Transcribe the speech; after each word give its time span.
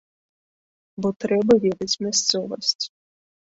Бо 1.03 1.11
трэба 1.25 1.53
ведаць 1.67 1.99
мясцовасць. 2.09 2.83